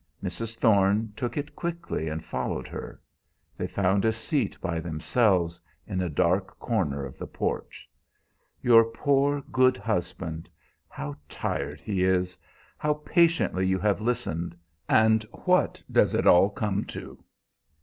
Mrs. 0.23 0.57
Thorne 0.57 1.13
took 1.15 1.37
it 1.37 1.55
quickly 1.55 2.07
and 2.07 2.25
followed 2.25 2.67
her. 2.67 2.99
They 3.55 3.67
found 3.67 4.03
a 4.03 4.11
seat 4.11 4.59
by 4.59 4.79
themselves 4.79 5.61
in 5.85 6.01
a 6.01 6.09
dark 6.09 6.57
corner 6.57 7.05
of 7.05 7.19
the 7.19 7.27
porch. 7.27 7.87
"Your 8.63 8.83
poor, 8.83 9.43
good 9.51 9.77
husband 9.77 10.49
how 10.89 11.17
tired 11.29 11.81
he 11.81 12.03
is! 12.03 12.35
How 12.79 12.95
patiently 12.95 13.67
you 13.67 13.77
have 13.77 14.01
listened, 14.01 14.55
and 14.89 15.21
what 15.45 15.83
does 15.91 16.15
it 16.15 16.25
all 16.25 16.49
come 16.49 16.83
to?" 16.85 17.23